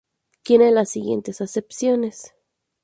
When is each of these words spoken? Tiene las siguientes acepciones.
Tiene 0.41 0.71
las 0.71 0.89
siguientes 0.89 1.41
acepciones. 1.41 2.33